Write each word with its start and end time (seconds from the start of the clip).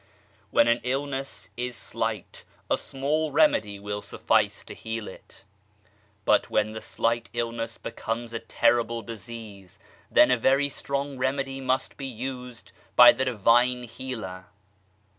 When 0.49 0.67
an 0.67 0.79
illness 0.81 1.49
is 1.55 1.75
slight 1.77 2.43
a 2.71 2.75
small 2.75 3.31
remedy 3.31 3.77
will 3.79 4.01
suffice 4.01 4.63
to 4.63 4.73
heal 4.73 5.07
it, 5.07 5.43
but 6.25 6.49
when 6.49 6.71
the 6.71 6.81
slight 6.81 7.29
illness 7.33 7.77
becomes 7.77 8.33
a 8.33 8.39
terrible 8.39 9.03
disease, 9.03 9.77
then 10.09 10.31
a 10.31 10.37
very 10.37 10.69
strong 10.69 11.19
remedy 11.19 11.61
must 11.61 11.97
be 11.97 12.07
used 12.07 12.71
by 12.95 13.11
the 13.11 13.25
Divine 13.25 13.83
Healer. 13.83 14.45